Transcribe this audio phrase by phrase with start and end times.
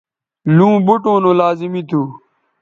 [0.55, 2.01] لوں بوٹوں نو لازمی تھو